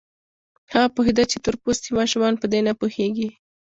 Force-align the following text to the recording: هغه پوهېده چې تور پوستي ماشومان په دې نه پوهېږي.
هغه 0.71 0.87
پوهېده 0.95 1.23
چې 1.31 1.37
تور 1.43 1.55
پوستي 1.61 1.89
ماشومان 1.99 2.33
په 2.41 2.45
دې 2.51 2.59
نه 2.67 2.73
پوهېږي. 2.79 3.29